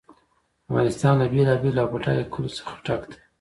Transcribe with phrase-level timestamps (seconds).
[0.69, 3.17] افغانستان له بېلابېلو او بډایه کلیو څخه ډک دی.